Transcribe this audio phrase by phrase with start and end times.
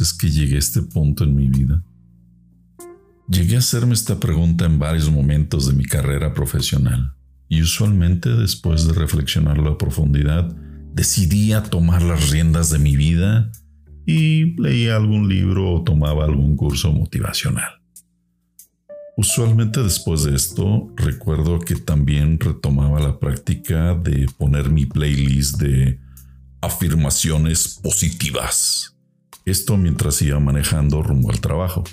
[0.00, 1.82] es que llegué a este punto en mi vida?
[3.28, 7.14] Llegué a hacerme esta pregunta en varios momentos de mi carrera profesional
[7.48, 10.54] y usualmente después de reflexionarlo a profundidad,
[10.92, 13.50] decidía tomar las riendas de mi vida
[14.06, 17.80] y leía algún libro o tomaba algún curso motivacional.
[19.16, 26.00] Usualmente después de esto, recuerdo que también retomaba la práctica de poner mi playlist de
[26.60, 28.93] afirmaciones positivas.
[29.44, 31.84] Esto mientras iba manejando rumbo al trabajo.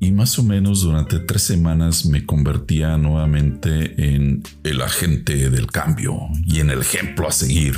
[0.00, 6.18] Y más o menos durante tres semanas me convertía nuevamente en el agente del cambio
[6.46, 7.76] y en el ejemplo a seguir.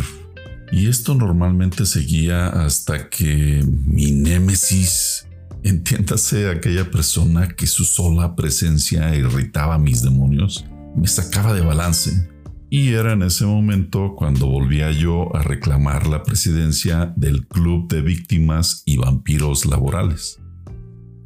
[0.72, 5.26] Y esto normalmente seguía hasta que mi némesis
[5.62, 10.64] Entiéndase aquella persona que su sola presencia irritaba a mis demonios,
[10.96, 12.28] me sacaba de balance.
[12.72, 18.00] Y era en ese momento cuando volvía yo a reclamar la presidencia del Club de
[18.00, 20.40] Víctimas y Vampiros Laborales.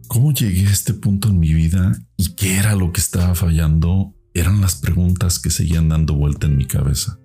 [0.08, 4.14] ¿Cómo llegué a este punto en mi vida y qué era lo que estaba fallando?
[4.32, 7.18] Eran las preguntas que seguían dando vuelta en mi cabeza.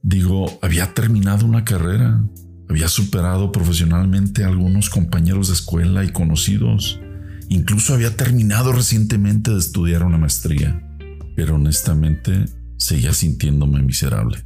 [0.00, 2.24] Digo, había terminado una carrera,
[2.68, 7.00] había superado profesionalmente a algunos compañeros de escuela y conocidos.
[7.48, 10.82] Incluso había terminado recientemente de estudiar una maestría.
[11.34, 12.44] Pero honestamente
[12.76, 14.44] seguía sintiéndome miserable.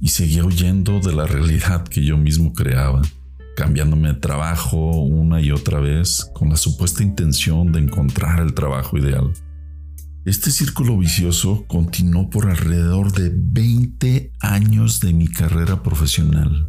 [0.00, 3.02] Y seguía huyendo de la realidad que yo mismo creaba,
[3.56, 8.98] cambiándome de trabajo una y otra vez con la supuesta intención de encontrar el trabajo
[8.98, 9.32] ideal.
[10.24, 16.68] Este círculo vicioso continuó por alrededor de 20 años de mi carrera profesional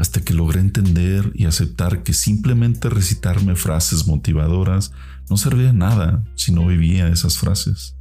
[0.00, 4.92] hasta que logré entender y aceptar que simplemente recitarme frases motivadoras
[5.28, 7.96] no servía de nada si no vivía esas frases.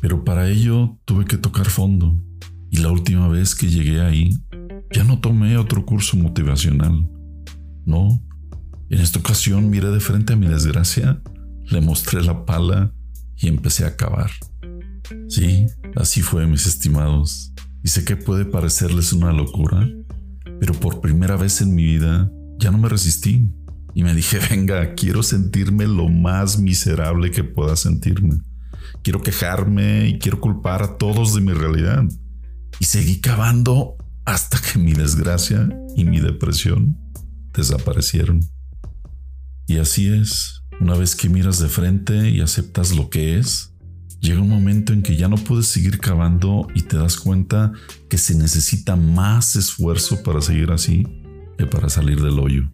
[0.00, 2.16] Pero para ello tuve que tocar fondo,
[2.70, 4.30] y la última vez que llegué ahí,
[4.92, 7.08] ya no tomé otro curso motivacional.
[7.84, 8.22] No,
[8.90, 11.20] en esta ocasión miré de frente a mi desgracia,
[11.70, 12.92] le mostré la pala
[13.36, 14.30] y empecé a cavar.
[15.28, 17.52] Sí, así fue, mis estimados.
[17.82, 19.88] Y sé que puede parecerles una locura,
[20.60, 23.50] pero por primera vez en mi vida ya no me resistí
[23.94, 28.36] y me dije, venga, quiero sentirme lo más miserable que pueda sentirme.
[29.02, 32.04] Quiero quejarme y quiero culpar a todos de mi realidad.
[32.78, 36.98] Y seguí cavando hasta que mi desgracia y mi depresión
[37.52, 38.40] desaparecieron.
[39.66, 43.72] Y así es, una vez que miras de frente y aceptas lo que es,
[44.20, 47.72] Llega un momento en que ya no puedes seguir cavando y te das cuenta
[48.08, 51.06] que se necesita más esfuerzo para seguir así
[51.58, 52.68] que para salir del hoyo.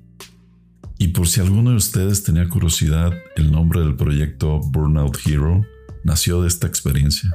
[0.98, 5.62] Y por si alguno de ustedes tenía curiosidad, el nombre del proyecto Burnout Hero
[6.04, 7.30] nació de esta experiencia.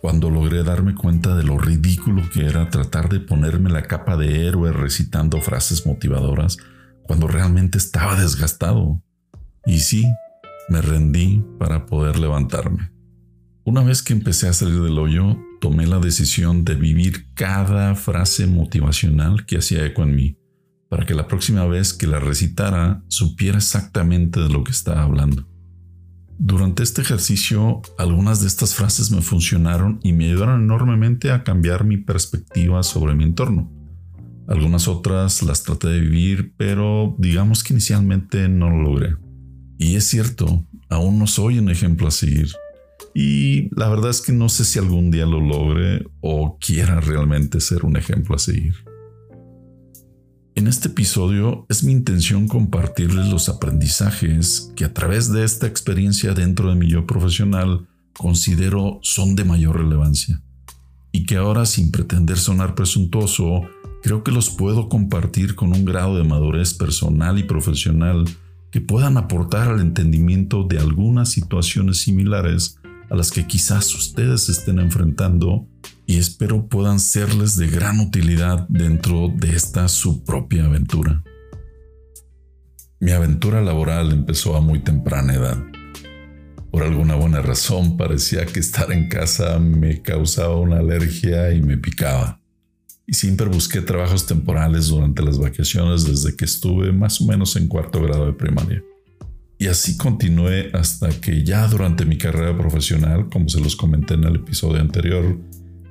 [0.00, 4.46] Cuando logré darme cuenta de lo ridículo que era tratar de ponerme la capa de
[4.46, 6.56] héroe recitando frases motivadoras
[7.02, 9.02] cuando realmente estaba desgastado.
[9.66, 10.06] Y sí,
[10.68, 12.92] me rendí para poder levantarme.
[13.64, 18.46] Una vez que empecé a salir del hoyo, tomé la decisión de vivir cada frase
[18.46, 20.38] motivacional que hacía eco en mí,
[20.88, 25.46] para que la próxima vez que la recitara supiera exactamente de lo que estaba hablando.
[26.42, 31.84] Durante este ejercicio, algunas de estas frases me funcionaron y me ayudaron enormemente a cambiar
[31.84, 33.70] mi perspectiva sobre mi entorno.
[34.48, 39.16] Algunas otras las traté de vivir, pero digamos que inicialmente no lo logré.
[39.76, 42.48] Y es cierto, aún no soy un ejemplo a seguir,
[43.14, 47.60] y la verdad es que no sé si algún día lo logre o quiera realmente
[47.60, 48.76] ser un ejemplo a seguir.
[50.60, 56.34] En este episodio es mi intención compartirles los aprendizajes que a través de esta experiencia
[56.34, 60.42] dentro de mi yo profesional considero son de mayor relevancia
[61.12, 63.62] y que ahora sin pretender sonar presuntuoso,
[64.02, 68.26] creo que los puedo compartir con un grado de madurez personal y profesional
[68.70, 72.78] que puedan aportar al entendimiento de algunas situaciones similares
[73.08, 75.66] a las que quizás ustedes estén enfrentando
[76.10, 81.22] y espero puedan serles de gran utilidad dentro de esta su propia aventura.
[82.98, 85.62] Mi aventura laboral empezó a muy temprana edad.
[86.72, 91.78] Por alguna buena razón parecía que estar en casa me causaba una alergia y me
[91.78, 92.40] picaba.
[93.06, 97.68] Y siempre busqué trabajos temporales durante las vacaciones desde que estuve más o menos en
[97.68, 98.82] cuarto grado de primaria.
[99.60, 104.24] Y así continué hasta que ya durante mi carrera profesional, como se los comenté en
[104.24, 105.38] el episodio anterior,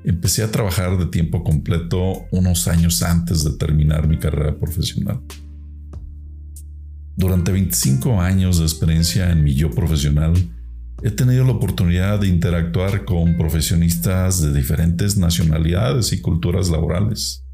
[0.04, 5.22] empecé a trabajar de tiempo completo unos años antes de terminar mi carrera profesional.
[7.16, 10.34] Durante 25 años de experiencia en mi yo profesional,
[11.04, 17.46] he tenido la oportunidad de interactuar con profesionistas de diferentes nacionalidades y culturas laborales.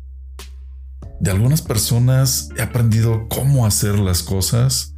[1.19, 4.95] De algunas personas he aprendido cómo hacer las cosas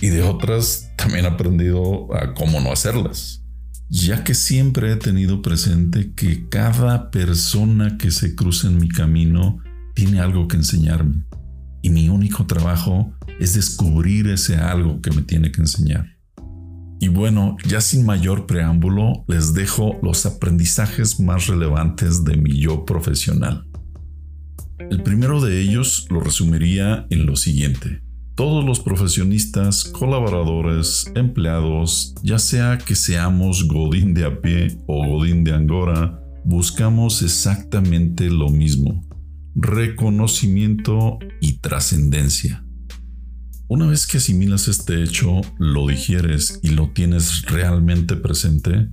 [0.00, 3.42] y de otras también he aprendido a cómo no hacerlas,
[3.88, 9.58] ya que siempre he tenido presente que cada persona que se cruza en mi camino
[9.94, 11.24] tiene algo que enseñarme
[11.86, 16.16] y mi único trabajo es descubrir ese algo que me tiene que enseñar.
[16.98, 22.84] Y bueno, ya sin mayor preámbulo, les dejo los aprendizajes más relevantes de mi yo
[22.84, 23.68] profesional.
[24.90, 28.02] El primero de ellos lo resumiría en lo siguiente.
[28.36, 35.42] Todos los profesionistas, colaboradores, empleados, ya sea que seamos Godín de a pie o Godín
[35.42, 39.02] de Angora, buscamos exactamente lo mismo,
[39.54, 42.62] reconocimiento y trascendencia.
[43.68, 48.90] Una vez que asimilas este hecho, lo digieres y lo tienes realmente presente,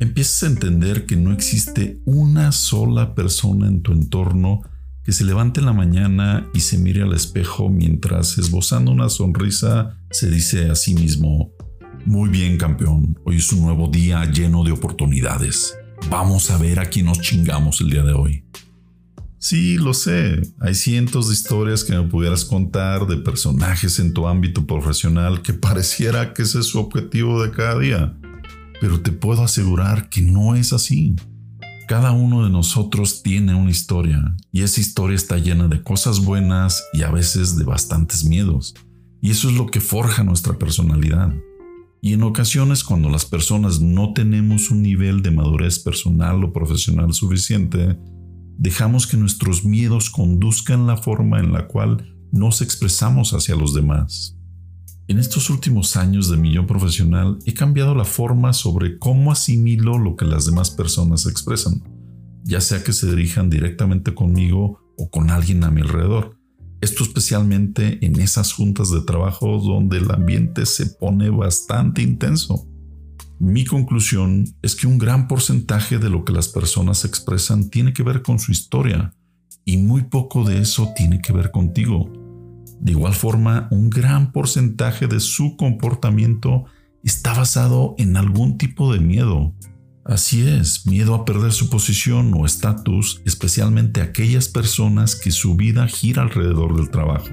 [0.00, 4.62] empiezas a entender que no existe una sola persona en tu entorno
[5.04, 9.98] que se levante en la mañana y se mire al espejo mientras esbozando una sonrisa
[10.10, 11.52] se dice a sí mismo,
[12.06, 15.76] muy bien campeón, hoy es un nuevo día lleno de oportunidades.
[16.10, 18.44] Vamos a ver a quién nos chingamos el día de hoy.
[19.38, 20.40] Sí, lo sé.
[20.60, 25.52] Hay cientos de historias que me pudieras contar de personajes en tu ámbito profesional que
[25.52, 28.18] pareciera que ese es su objetivo de cada día.
[28.80, 31.14] Pero te puedo asegurar que no es así.
[31.86, 36.82] Cada uno de nosotros tiene una historia y esa historia está llena de cosas buenas
[36.94, 38.74] y a veces de bastantes miedos.
[39.20, 41.34] Y eso es lo que forja nuestra personalidad.
[42.00, 47.12] Y en ocasiones cuando las personas no tenemos un nivel de madurez personal o profesional
[47.12, 47.98] suficiente,
[48.56, 54.33] dejamos que nuestros miedos conduzcan la forma en la cual nos expresamos hacia los demás.
[55.06, 59.98] En estos últimos años de mi yo profesional he cambiado la forma sobre cómo asimilo
[59.98, 61.82] lo que las demás personas expresan,
[62.42, 66.38] ya sea que se dirijan directamente conmigo o con alguien a mi alrededor.
[66.80, 72.66] Esto especialmente en esas juntas de trabajo donde el ambiente se pone bastante intenso.
[73.38, 78.02] Mi conclusión es que un gran porcentaje de lo que las personas expresan tiene que
[78.02, 79.12] ver con su historia
[79.66, 82.23] y muy poco de eso tiene que ver contigo.
[82.80, 86.64] De igual forma, un gran porcentaje de su comportamiento
[87.02, 89.54] está basado en algún tipo de miedo.
[90.04, 95.86] Así es, miedo a perder su posición o estatus, especialmente aquellas personas que su vida
[95.86, 97.30] gira alrededor del trabajo.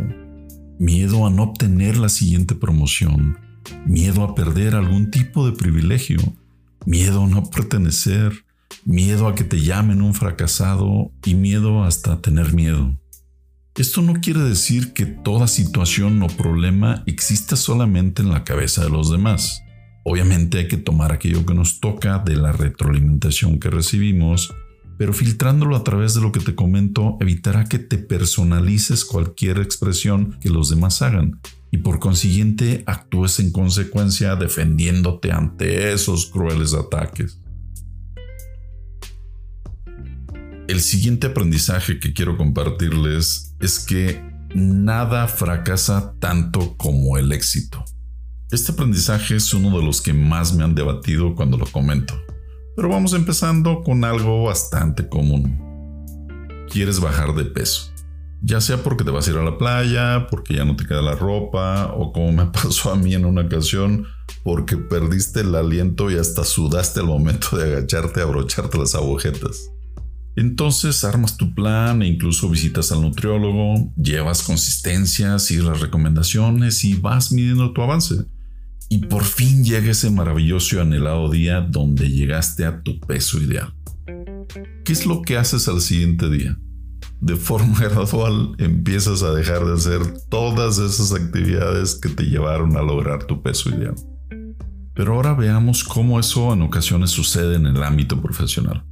[0.80, 3.38] Miedo a no obtener la siguiente promoción,
[3.86, 6.20] miedo a perder algún tipo de privilegio,
[6.86, 8.46] miedo a no pertenecer,
[8.86, 12.96] miedo a que te llamen un fracasado y miedo hasta tener miedo.
[13.78, 18.90] Esto no quiere decir que toda situación o problema exista solamente en la cabeza de
[18.90, 19.64] los demás.
[20.04, 24.54] Obviamente hay que tomar aquello que nos toca de la retroalimentación que recibimos,
[24.98, 30.38] pero filtrándolo a través de lo que te comento evitará que te personalices cualquier expresión
[30.42, 31.40] que los demás hagan
[31.72, 37.40] y por consiguiente actúes en consecuencia defendiéndote ante esos crueles ataques.
[40.68, 47.84] El siguiente aprendizaje que quiero compartirles es que nada fracasa tanto como el éxito.
[48.52, 52.14] Este aprendizaje es uno de los que más me han debatido cuando lo comento,
[52.76, 55.58] pero vamos empezando con algo bastante común.
[56.70, 57.92] Quieres bajar de peso
[58.42, 61.02] ya sea porque te vas a ir a la playa, porque ya no te queda
[61.02, 64.08] la ropa, o como me pasó a mí en una ocasión,
[64.44, 69.72] porque perdiste el aliento y hasta sudaste al momento de agacharte a abrocharte las agujetas.
[70.36, 76.96] Entonces armas tu plan e incluso visitas al nutriólogo, llevas consistencia, sigues las recomendaciones y
[76.96, 78.26] vas midiendo tu avance.
[78.90, 83.74] Y por fin llega ese maravilloso y anhelado día donde llegaste a tu peso ideal.
[84.84, 86.58] ¿Qué es lo que haces al siguiente día?
[87.22, 92.82] de forma gradual empiezas a dejar de hacer todas esas actividades que te llevaron a
[92.82, 93.96] lograr tu peso ideal.
[94.94, 98.84] Pero ahora veamos cómo eso en ocasiones sucede en el ámbito profesional.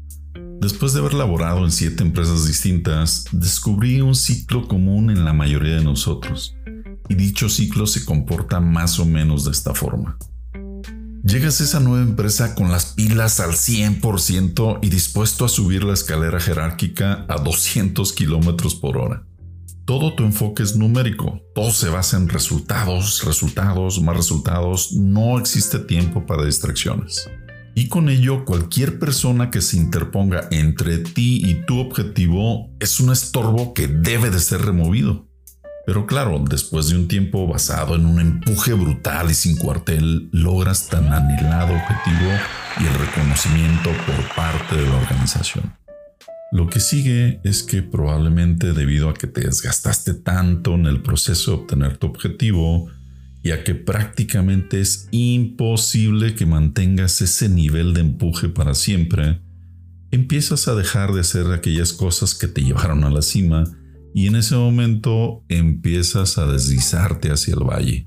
[0.62, 5.78] Después de haber laborado en siete empresas distintas, descubrí un ciclo común en la mayoría
[5.78, 6.54] de nosotros,
[7.08, 10.18] y dicho ciclo se comporta más o menos de esta forma.
[11.24, 15.94] Llegas a esa nueva empresa con las pilas al 100% y dispuesto a subir la
[15.94, 19.24] escalera jerárquica a 200 kilómetros por hora.
[19.86, 25.80] Todo tu enfoque es numérico, todo se basa en resultados, resultados, más resultados, no existe
[25.80, 27.30] tiempo para distracciones.
[27.80, 33.10] Y con ello, cualquier persona que se interponga entre ti y tu objetivo es un
[33.10, 35.30] estorbo que debe de ser removido.
[35.86, 40.90] Pero claro, después de un tiempo basado en un empuje brutal y sin cuartel, logras
[40.90, 42.30] tan anhelado objetivo
[42.82, 45.74] y el reconocimiento por parte de la organización.
[46.52, 51.52] Lo que sigue es que probablemente debido a que te desgastaste tanto en el proceso
[51.52, 52.90] de obtener tu objetivo
[53.50, 59.42] y a que prácticamente es imposible que mantengas ese nivel de empuje para siempre,
[60.12, 63.64] empiezas a dejar de hacer aquellas cosas que te llevaron a la cima
[64.14, 68.06] y en ese momento empiezas a deslizarte hacia el valle.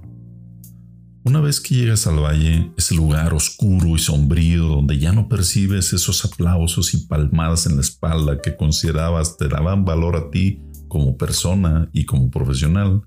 [1.24, 5.92] Una vez que llegas al valle, ese lugar oscuro y sombrío donde ya no percibes
[5.92, 11.16] esos aplausos y palmadas en la espalda que considerabas te daban valor a ti como
[11.16, 13.02] persona y como profesional,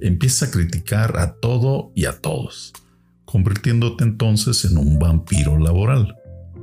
[0.00, 2.72] empiezas a criticar a todo y a todos,
[3.24, 6.14] convirtiéndote entonces en un vampiro laboral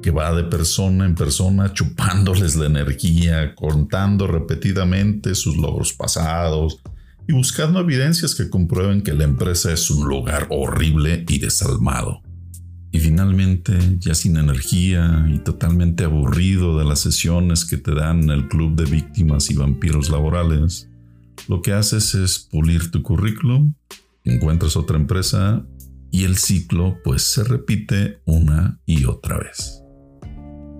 [0.01, 6.79] que va de persona en persona chupándoles la energía, contando repetidamente sus logros pasados,
[7.27, 12.21] y buscando evidencias que comprueben que la empresa es un lugar horrible y desalmado.
[12.91, 18.49] Y finalmente, ya sin energía y totalmente aburrido de las sesiones que te dan el
[18.49, 20.89] club de víctimas y vampiros laborales,
[21.47, 23.73] lo que haces es pulir tu currículum,
[24.23, 25.65] encuentras otra empresa
[26.11, 29.81] y el ciclo pues se repite una y otra vez.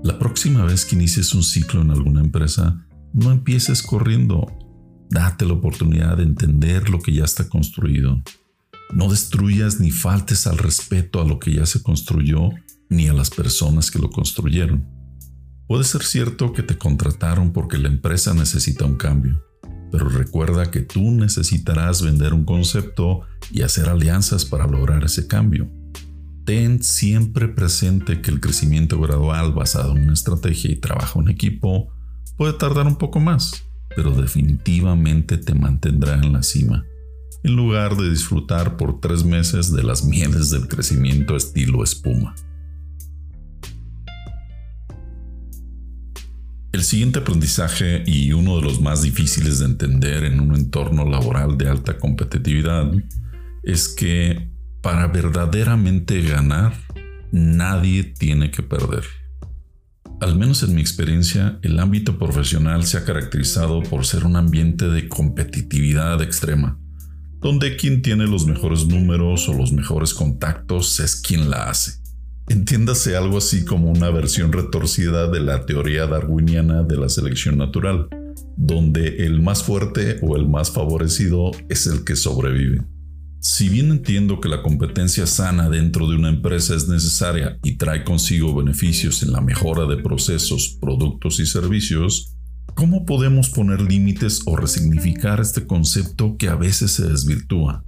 [0.04, 4.48] La próxima vez que inicies un ciclo en alguna empresa, no empieces corriendo
[5.12, 8.24] Date la oportunidad de entender lo que ya está construido.
[8.94, 12.50] No destruyas ni faltes al respeto a lo que ya se construyó
[12.90, 14.88] ni a las personas que lo construyeron.
[15.68, 19.44] Puede ser cierto que te contrataron porque la empresa necesita un cambio,
[19.92, 23.22] pero recuerda que tú necesitarás vender un concepto
[23.52, 25.70] y hacer alianzas para lograr ese cambio.
[26.46, 31.90] Ten siempre presente que el crecimiento gradual basado en una estrategia y trabajo en equipo
[32.38, 36.86] puede tardar un poco más, pero definitivamente te mantendrá en la cima,
[37.44, 42.34] en lugar de disfrutar por tres meses de las mieles del crecimiento estilo espuma.
[46.82, 51.56] El siguiente aprendizaje y uno de los más difíciles de entender en un entorno laboral
[51.56, 52.92] de alta competitividad
[53.62, 54.50] es que
[54.82, 56.74] para verdaderamente ganar,
[57.32, 59.04] nadie tiene que perder.
[60.22, 64.90] Al menos en mi experiencia, el ámbito profesional se ha caracterizado por ser un ambiente
[64.90, 66.80] de competitividad extrema,
[67.42, 72.01] donde quien tiene los mejores números o los mejores contactos es quien la hace.
[72.52, 78.10] Entiéndase algo así como una versión retorcida de la teoría darwiniana de la selección natural,
[78.58, 82.84] donde el más fuerte o el más favorecido es el que sobrevive.
[83.40, 88.04] Si bien entiendo que la competencia sana dentro de una empresa es necesaria y trae
[88.04, 92.36] consigo beneficios en la mejora de procesos, productos y servicios,
[92.76, 97.86] ¿cómo podemos poner límites o resignificar este concepto que a veces se desvirtúa?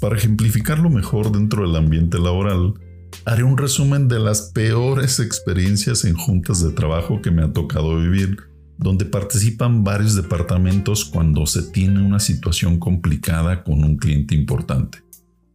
[0.00, 2.74] Para ejemplificarlo mejor dentro del ambiente laboral,
[3.24, 7.98] haré un resumen de las peores experiencias en juntas de trabajo que me ha tocado
[7.98, 8.50] vivir
[8.80, 15.02] donde participan varios departamentos cuando se tiene una situación complicada con un cliente importante.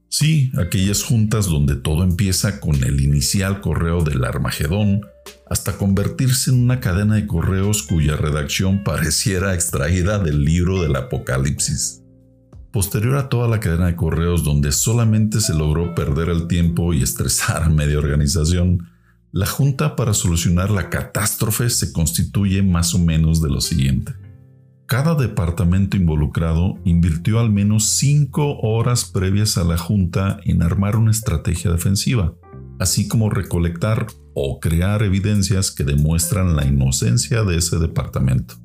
[0.10, 5.02] Sí, aquellas juntas donde todo empieza con el inicial correo del Armagedón
[5.50, 12.05] hasta convertirse en una cadena de correos cuya redacción pareciera extraída del libro del Apocalipsis.
[12.76, 17.02] Posterior a toda la cadena de correos donde solamente se logró perder el tiempo y
[17.02, 18.90] estresar a media organización,
[19.32, 24.12] la junta para solucionar la catástrofe se constituye más o menos de lo siguiente.
[24.88, 31.12] Cada departamento involucrado invirtió al menos cinco horas previas a la junta en armar una
[31.12, 32.34] estrategia defensiva,
[32.78, 38.65] así como recolectar o crear evidencias que demuestran la inocencia de ese departamento.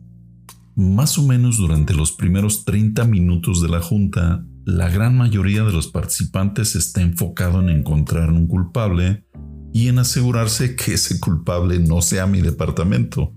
[0.77, 5.73] Más o menos durante los primeros 30 minutos de la junta, la gran mayoría de
[5.73, 9.25] los participantes está enfocado en encontrar un culpable
[9.73, 13.35] y en asegurarse que ese culpable no sea mi departamento.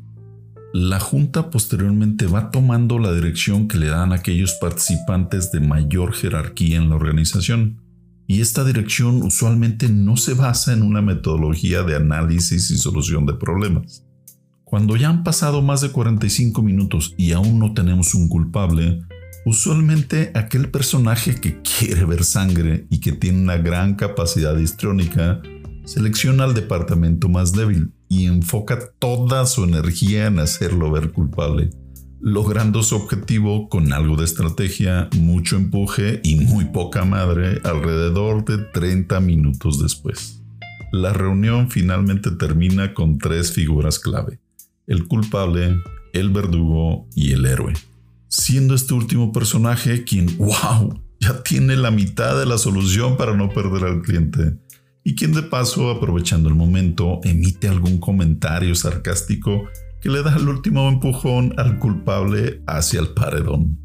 [0.74, 6.78] La Junta posteriormente va tomando la dirección que le dan aquellos participantes de mayor jerarquía
[6.78, 7.80] en la organización,
[8.26, 13.34] y esta dirección usualmente no se basa en una metodología de análisis y solución de
[13.34, 14.04] problemas.
[14.74, 19.04] Cuando ya han pasado más de 45 minutos y aún no tenemos un culpable,
[19.46, 25.44] usualmente aquel personaje que quiere ver sangre y que tiene una gran capacidad histriónica
[25.86, 31.70] Selecciona al departamento más débil y enfoca toda su energía en hacerlo ver culpable,
[32.20, 38.58] logrando su objetivo con algo de estrategia, mucho empuje y muy poca madre alrededor de
[38.58, 40.42] 30 minutos después.
[40.92, 44.40] La reunión finalmente termina con tres figuras clave,
[44.88, 45.76] el culpable,
[46.14, 47.74] el verdugo y el héroe,
[48.28, 53.50] siendo este último personaje quien, wow, ya tiene la mitad de la solución para no
[53.50, 54.58] perder al cliente
[55.04, 59.66] y quien de paso, aprovechando el momento, emite algún comentario sarcástico
[60.02, 63.80] que le da el último empujón al culpable hacia el paredón.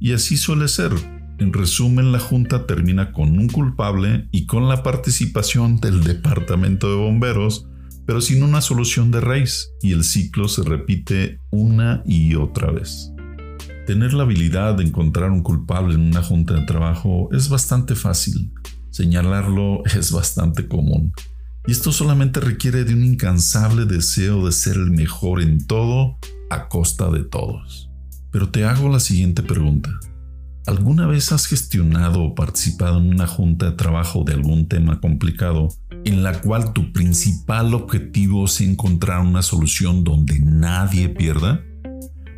[0.00, 0.92] Y así suele ser.
[1.38, 6.96] En resumen, la junta termina con un culpable y con la participación del departamento de
[6.96, 7.68] bomberos,
[8.06, 13.12] pero sin una solución de raíz, y el ciclo se repite una y otra vez.
[13.86, 18.52] Tener la habilidad de encontrar un culpable en una junta de trabajo es bastante fácil.
[18.90, 21.12] Señalarlo es bastante común.
[21.66, 26.68] Y esto solamente requiere de un incansable deseo de ser el mejor en todo a
[26.68, 27.90] costa de todos.
[28.30, 29.90] Pero te hago la siguiente pregunta.
[30.66, 35.68] ¿Alguna vez has gestionado o participado en una junta de trabajo de algún tema complicado
[36.04, 41.64] en la cual tu principal objetivo es encontrar una solución donde nadie pierda?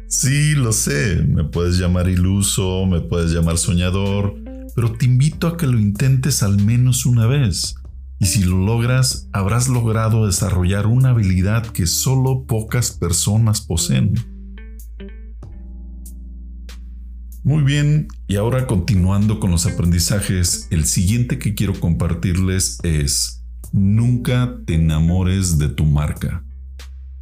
[0.08, 4.34] Sí, lo sé, me puedes llamar iluso, me puedes llamar soñador,
[4.74, 7.76] pero te invito a que lo intentes al menos una vez
[8.20, 14.37] y si lo logras, habrás logrado desarrollar una habilidad que solo pocas personas poseen.
[17.48, 24.58] Muy bien, y ahora continuando con los aprendizajes, el siguiente que quiero compartirles es, nunca
[24.66, 26.44] te enamores de tu marca.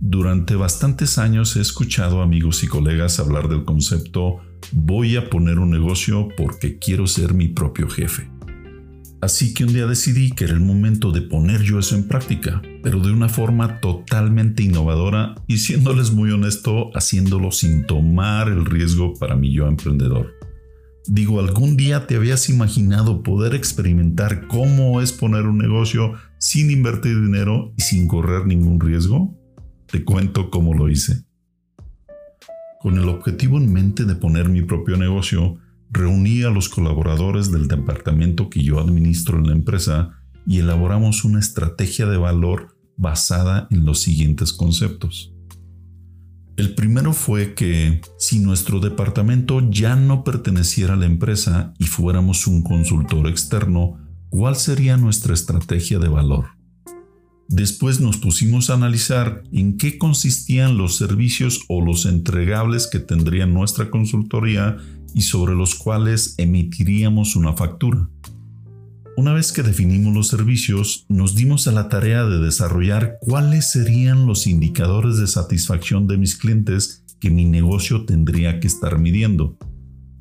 [0.01, 4.41] Durante bastantes años he escuchado amigos y colegas hablar del concepto
[4.73, 8.29] voy a poner un negocio porque quiero ser mi propio jefe.
[9.21, 12.61] Así que un día decidí que era el momento de poner yo eso en práctica,
[12.83, 19.15] pero de una forma totalmente innovadora y siéndoles muy honesto, haciéndolo sin tomar el riesgo
[19.15, 20.35] para mi yo emprendedor.
[21.09, 27.21] Digo, ¿algún día te habías imaginado poder experimentar cómo es poner un negocio sin invertir
[27.23, 29.35] dinero y sin correr ningún riesgo?
[29.87, 31.25] Te cuento cómo lo hice.
[32.81, 35.59] Con el objetivo en mente de poner mi propio negocio,
[35.91, 40.11] Reuní a los colaboradores del departamento que yo administro en la empresa
[40.47, 45.33] y elaboramos una estrategia de valor basada en los siguientes conceptos.
[46.57, 52.47] El primero fue que si nuestro departamento ya no perteneciera a la empresa y fuéramos
[52.47, 53.99] un consultor externo,
[54.31, 56.47] ¿cuál sería nuestra estrategia de valor?
[57.49, 63.47] Después nos pusimos a analizar en qué consistían los servicios o los entregables que tendría
[63.47, 64.79] nuestra consultoría
[65.17, 68.07] y sobre los cuales emitiríamos una factura.
[69.17, 74.27] Una vez que definimos los servicios, nos dimos a la tarea de desarrollar cuáles serían
[74.27, 79.57] los indicadores de satisfacción de mis clientes que mi negocio tendría que estar midiendo.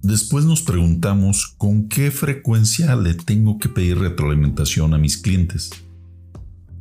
[0.01, 5.71] Después nos preguntamos con qué frecuencia le tengo que pedir retroalimentación a mis clientes.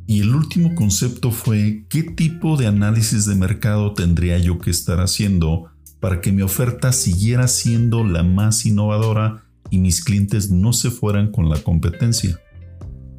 [0.07, 5.01] Y el último concepto fue qué tipo de análisis de mercado tendría yo que estar
[5.01, 5.74] haciendo
[6.05, 11.31] para que mi oferta siguiera siendo la más innovadora y mis clientes no se fueran
[11.31, 12.39] con la competencia.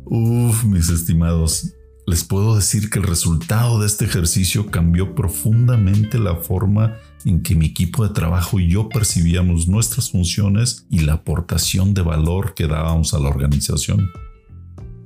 [0.05, 1.75] Uf, mis estimados,
[2.07, 6.95] les puedo decir que el resultado de este ejercicio cambió profundamente la forma
[7.25, 12.03] en que mi equipo de trabajo y yo percibíamos nuestras funciones y la aportación de
[12.03, 14.13] valor que dábamos a la organización.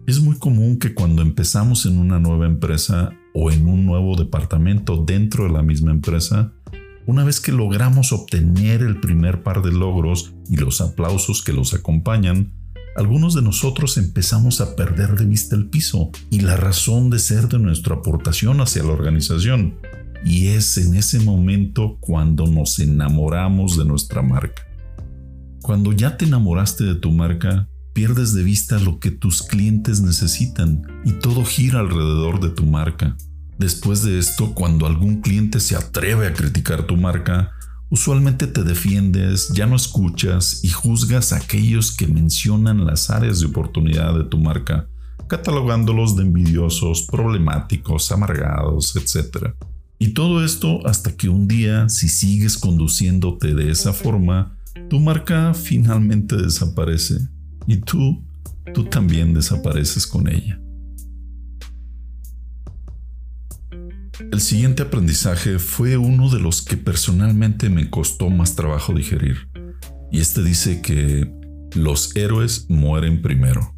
[0.07, 5.03] Es muy común que cuando empezamos en una nueva empresa o en un nuevo departamento
[5.03, 6.53] dentro de la misma empresa,
[7.07, 11.75] una vez que logramos obtener el primer par de logros y los aplausos que los
[11.75, 12.53] acompañan,
[12.97, 17.49] algunos de nosotros empezamos a perder de vista el piso y la razón de ser
[17.49, 19.77] de nuestra aportación hacia la organización.
[20.25, 24.67] Y es en ese momento cuando nos enamoramos de nuestra marca.
[25.63, 30.83] Cuando ya te enamoraste de tu marca, pierdes de vista lo que tus clientes necesitan
[31.05, 33.17] y todo gira alrededor de tu marca.
[33.61, 37.53] Después de esto, cuando algún cliente se atreve a criticar tu marca,
[37.91, 43.49] usualmente te defiendes, ya no escuchas y juzgas a aquellos que mencionan las áreas de
[43.49, 44.89] oportunidad de tu marca,
[45.29, 49.53] catalogándolos de envidiosos, problemáticos, amargados, etc.
[49.99, 54.57] Y todo esto hasta que un día, si sigues conduciéndote de esa forma,
[54.89, 57.29] tu marca finalmente desaparece
[57.67, 58.25] y tú,
[58.73, 60.60] tú también desapareces con ella.
[64.21, 69.49] El siguiente aprendizaje fue uno de los que personalmente me costó más trabajo digerir,
[70.13, 71.33] y este dice que
[71.75, 73.75] los héroes mueren primero.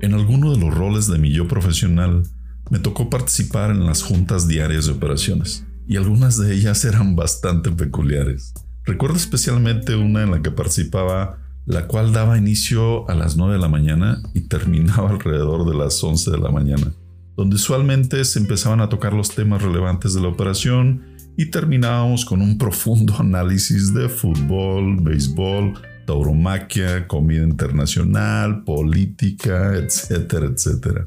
[0.00, 2.24] En alguno de los roles de mi yo profesional,
[2.70, 7.70] me tocó participar en las juntas diarias de operaciones, y algunas de ellas eran bastante
[7.70, 8.54] peculiares.
[8.84, 13.60] Recuerdo especialmente una en la que participaba, la cual daba inicio a las 9 de
[13.60, 16.90] la mañana y terminaba alrededor de las 11 de la mañana
[17.36, 21.02] donde usualmente se empezaban a tocar los temas relevantes de la operación
[21.36, 25.74] y terminábamos con un profundo análisis de fútbol, béisbol,
[26.06, 31.06] tauromaquia, comida internacional, política, etcétera, etcétera.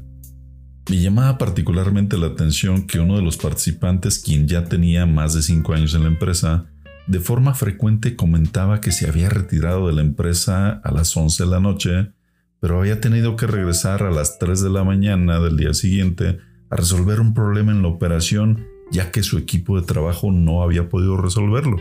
[0.90, 5.42] Me llamaba particularmente la atención que uno de los participantes, quien ya tenía más de
[5.42, 6.66] 5 años en la empresa,
[7.06, 11.50] de forma frecuente comentaba que se había retirado de la empresa a las 11 de
[11.50, 12.12] la noche,
[12.60, 16.38] pero había tenido que regresar a las 3 de la mañana del día siguiente
[16.70, 20.88] a resolver un problema en la operación ya que su equipo de trabajo no había
[20.88, 21.76] podido resolverlo.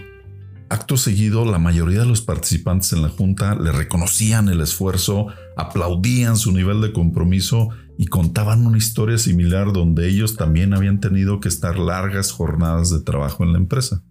[0.69, 6.35] Acto seguido, la mayoría de los participantes en la junta le reconocían el esfuerzo, aplaudían
[6.35, 11.47] su nivel de compromiso y contaban una historia similar donde ellos también habían tenido que
[11.47, 14.03] estar largas jornadas de trabajo en la empresa.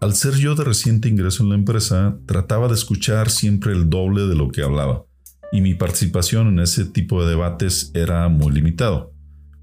[0.00, 4.26] Al ser yo de reciente ingreso en la empresa, trataba de escuchar siempre el doble
[4.26, 5.04] de lo que hablaba,
[5.52, 9.12] y mi participación en ese tipo de debates era muy limitado.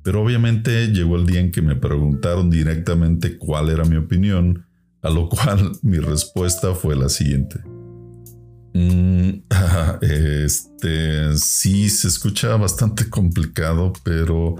[0.04, 4.66] Pero obviamente llegó el día en que me preguntaron directamente cuál era mi opinión,
[5.02, 7.60] a lo cual mi respuesta fue la siguiente.
[8.74, 9.44] Mm,
[10.02, 14.56] este sí se escucha bastante complicado, pero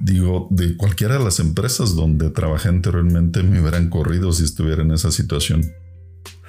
[0.00, 4.92] digo, de cualquiera de las empresas donde trabajé anteriormente me hubieran corrido si estuviera en
[4.92, 5.62] esa situación.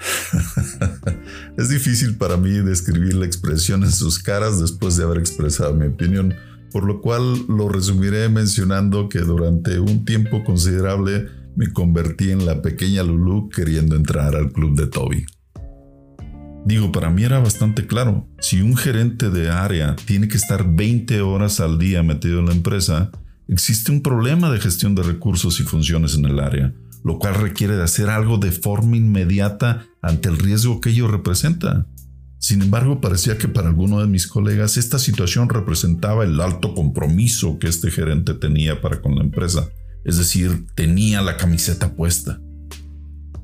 [1.58, 5.88] es difícil para mí describir la expresión en sus caras después de haber expresado mi
[5.88, 6.34] opinión,
[6.72, 12.62] por lo cual lo resumiré mencionando que durante un tiempo considerable me convertí en la
[12.62, 15.26] pequeña Lulu queriendo entrar al club de Toby.
[16.64, 21.22] Digo, para mí era bastante claro, si un gerente de área tiene que estar 20
[21.22, 23.10] horas al día metido en la empresa,
[23.48, 27.76] existe un problema de gestión de recursos y funciones en el área, lo cual requiere
[27.76, 31.88] de hacer algo de forma inmediata ante el riesgo que ello representa.
[32.40, 37.60] Sin embargo, parecía que para alguno de mis colegas esta situación representaba el alto compromiso
[37.60, 39.70] que este gerente tenía para con la empresa,
[40.04, 42.42] es decir, tenía la camiseta puesta.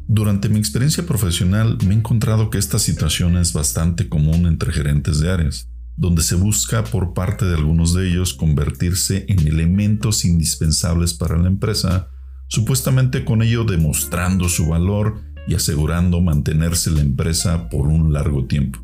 [0.07, 5.19] Durante mi experiencia profesional me he encontrado que esta situación es bastante común entre gerentes
[5.19, 11.13] de áreas, donde se busca por parte de algunos de ellos convertirse en elementos indispensables
[11.13, 12.07] para la empresa,
[12.47, 18.79] supuestamente con ello demostrando su valor y asegurando mantenerse la empresa por un largo tiempo.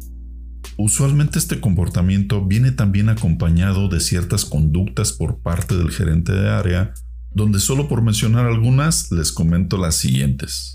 [0.78, 6.94] Usualmente este comportamiento viene también acompañado de ciertas conductas por parte del gerente de área
[7.34, 10.74] donde solo por mencionar algunas les comento las siguientes.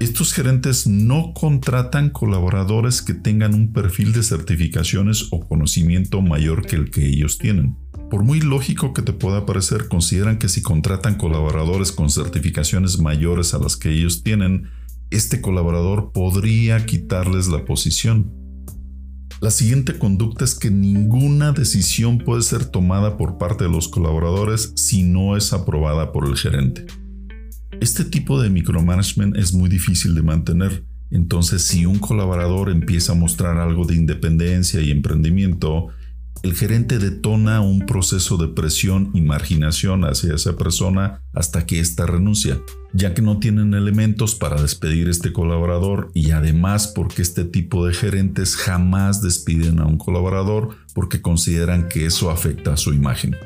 [0.00, 6.76] Estos gerentes no contratan colaboradores que tengan un perfil de certificaciones o conocimiento mayor que
[6.76, 7.76] el que ellos tienen.
[8.08, 13.54] Por muy lógico que te pueda parecer, consideran que si contratan colaboradores con certificaciones mayores
[13.54, 14.68] a las que ellos tienen,
[15.10, 18.32] este colaborador podría quitarles la posición.
[19.40, 24.72] La siguiente conducta es que ninguna decisión puede ser tomada por parte de los colaboradores
[24.74, 26.86] si no es aprobada por el gerente.
[27.80, 33.14] Este tipo de micromanagement es muy difícil de mantener, entonces si un colaborador empieza a
[33.14, 35.88] mostrar algo de independencia y emprendimiento,
[36.42, 42.06] el gerente detona un proceso de presión y marginación hacia esa persona hasta que ésta
[42.06, 42.60] renuncia,
[42.92, 47.86] ya que no tienen elementos para despedir a este colaborador y además porque este tipo
[47.86, 53.36] de gerentes jamás despiden a un colaborador porque consideran que eso afecta a su imagen.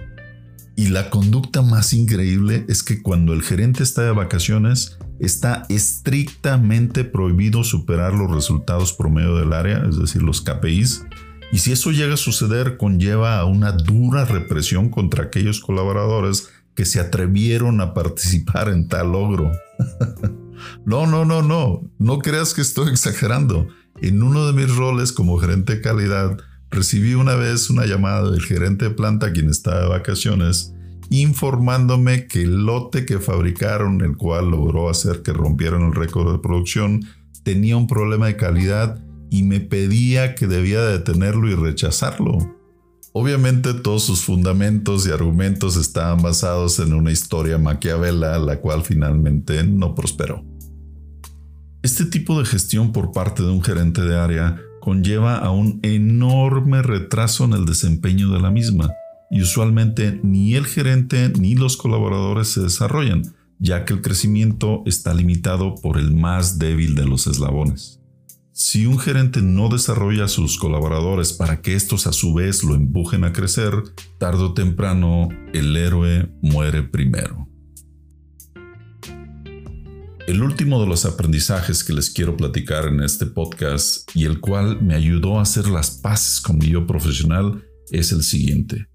[0.74, 7.04] Y la conducta más increíble es que cuando el gerente está de vacaciones, está estrictamente
[7.04, 11.04] prohibido superar los resultados promedio del área, es decir, los KPIs,
[11.52, 16.86] y si eso llega a suceder, conlleva a una dura represión contra aquellos colaboradores que
[16.86, 19.52] se atrevieron a participar en tal logro.
[20.86, 23.68] no, no, no, no, no creas que estoy exagerando.
[24.00, 26.38] En uno de mis roles como gerente de calidad,
[26.70, 30.72] recibí una vez una llamada del gerente de planta quien estaba de vacaciones
[31.10, 36.38] informándome que el lote que fabricaron, el cual logró hacer que rompieran el récord de
[36.38, 37.04] producción,
[37.42, 38.98] tenía un problema de calidad
[39.32, 42.36] y me pedía que debía detenerlo y rechazarlo.
[43.14, 49.64] Obviamente todos sus fundamentos y argumentos estaban basados en una historia maquiavela, la cual finalmente
[49.64, 50.44] no prosperó.
[51.82, 56.82] Este tipo de gestión por parte de un gerente de área conlleva a un enorme
[56.82, 58.90] retraso en el desempeño de la misma,
[59.30, 65.14] y usualmente ni el gerente ni los colaboradores se desarrollan, ya que el crecimiento está
[65.14, 68.01] limitado por el más débil de los eslabones.
[68.54, 72.74] Si un gerente no desarrolla a sus colaboradores para que estos a su vez lo
[72.74, 73.72] empujen a crecer,
[74.18, 77.48] tarde o temprano el héroe muere primero.
[80.26, 84.82] El último de los aprendizajes que les quiero platicar en este podcast y el cual
[84.82, 88.86] me ayudó a hacer las paces con mi yo profesional es el siguiente.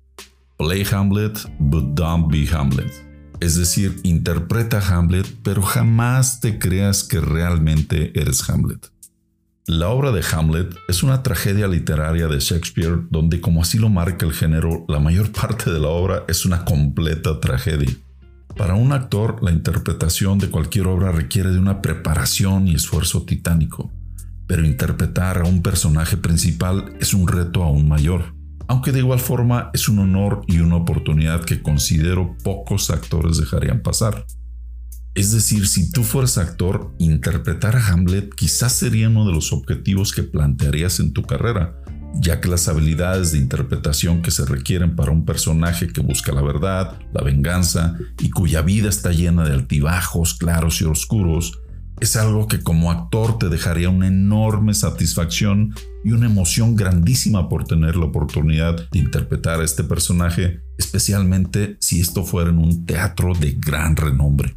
[0.58, 2.92] Play Hamlet, but don't be Hamlet.
[3.40, 8.92] Es decir, interpreta Hamlet, pero jamás te creas que realmente eres Hamlet.
[9.70, 14.26] La obra de Hamlet es una tragedia literaria de Shakespeare donde, como así lo marca
[14.26, 17.94] el género, la mayor parte de la obra es una completa tragedia.
[18.56, 23.92] Para un actor, la interpretación de cualquier obra requiere de una preparación y esfuerzo titánico,
[24.48, 28.34] pero interpretar a un personaje principal es un reto aún mayor,
[28.70, 33.82] aunque de igual forma es un honor y una oportunidad que considero pocos actores dejarían
[33.82, 34.26] pasar.
[35.18, 40.14] Es decir, si tú fueras actor, interpretar a Hamlet quizás sería uno de los objetivos
[40.14, 41.74] que plantearías en tu carrera,
[42.22, 46.44] ya que las habilidades de interpretación que se requieren para un personaje que busca la
[46.44, 51.62] verdad, la venganza y cuya vida está llena de altibajos claros y oscuros,
[52.00, 55.74] es algo que como actor te dejaría una enorme satisfacción
[56.06, 62.02] y una emoción grandísima por tener la oportunidad de interpretar a este personaje, especialmente si
[62.02, 64.56] esto fuera en un teatro de gran renombre.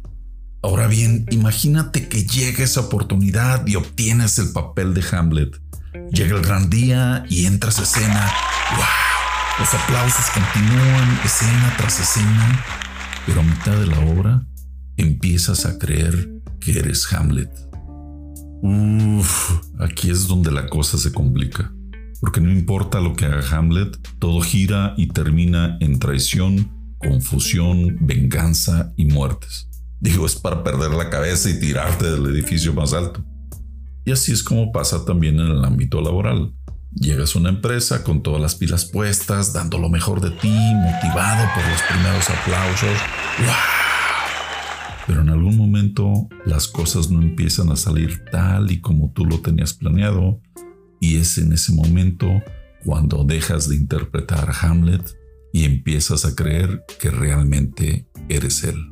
[0.63, 5.59] Ahora bien, imagínate que llega esa oportunidad y obtienes el papel de Hamlet.
[6.11, 8.31] Llega el gran día y entras escena.
[8.75, 8.85] ¡Wow!
[9.59, 12.63] Los aplausos continúan escena tras escena,
[13.25, 14.45] pero a mitad de la obra
[14.97, 17.51] empiezas a creer que eres Hamlet.
[18.61, 21.73] Uff, aquí es donde la cosa se complica,
[22.19, 28.93] porque no importa lo que haga Hamlet, todo gira y termina en traición, confusión, venganza
[28.95, 29.70] y muertes.
[30.01, 33.23] Digo, es para perder la cabeza y tirarte del edificio más alto.
[34.03, 36.55] Y así es como pasa también en el ámbito laboral.
[36.95, 41.47] Llegas a una empresa con todas las pilas puestas, dando lo mejor de ti, motivado
[41.53, 42.97] por los primeros aplausos.
[43.37, 43.55] ¡Wow!
[45.05, 49.39] Pero en algún momento las cosas no empiezan a salir tal y como tú lo
[49.39, 50.41] tenías planeado.
[50.99, 52.27] Y es en ese momento
[52.83, 55.15] cuando dejas de interpretar a Hamlet
[55.53, 58.90] y empiezas a creer que realmente eres él.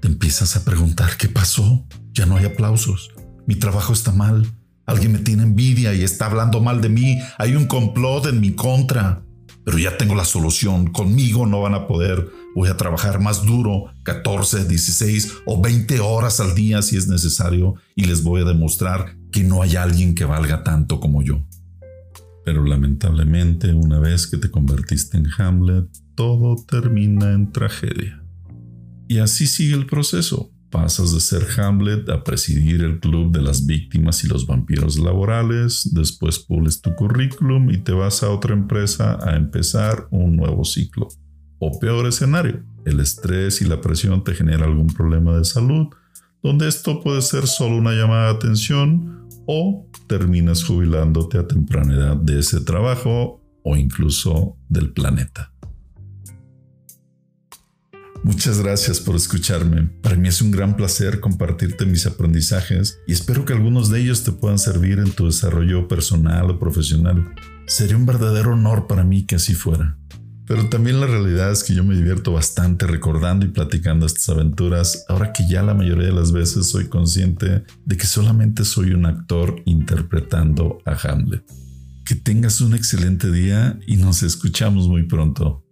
[0.00, 1.86] Te empiezas a preguntar qué pasó.
[2.12, 3.10] Ya no hay aplausos.
[3.46, 4.46] Mi trabajo está mal.
[4.86, 7.18] Alguien me tiene envidia y está hablando mal de mí.
[7.38, 9.22] Hay un complot en mi contra.
[9.64, 10.92] Pero ya tengo la solución.
[10.92, 12.30] Conmigo no van a poder.
[12.54, 17.74] Voy a trabajar más duro, 14, 16 o 20 horas al día si es necesario,
[17.94, 21.40] y les voy a demostrar que no hay alguien que valga tanto como yo.
[22.44, 28.17] Pero lamentablemente, una vez que te convertiste en Hamlet, todo termina en tragedia.
[29.08, 30.52] Y así sigue el proceso.
[30.70, 35.88] Pasas de ser Hamlet a presidir el club de las víctimas y los vampiros laborales,
[35.94, 41.08] después pules tu currículum y te vas a otra empresa a empezar un nuevo ciclo.
[41.58, 45.86] O peor escenario, el estrés y la presión te genera algún problema de salud,
[46.42, 52.16] donde esto puede ser solo una llamada de atención o terminas jubilándote a temprana edad
[52.16, 55.50] de ese trabajo o incluso del planeta.
[58.28, 59.88] Muchas gracias por escucharme.
[60.02, 64.22] Para mí es un gran placer compartirte mis aprendizajes y espero que algunos de ellos
[64.22, 67.34] te puedan servir en tu desarrollo personal o profesional.
[67.66, 69.96] Sería un verdadero honor para mí que así fuera.
[70.46, 75.06] Pero también la realidad es que yo me divierto bastante recordando y platicando estas aventuras,
[75.08, 79.06] ahora que ya la mayoría de las veces soy consciente de que solamente soy un
[79.06, 81.44] actor interpretando a Hamlet.
[82.04, 85.64] Que tengas un excelente día y nos escuchamos muy pronto.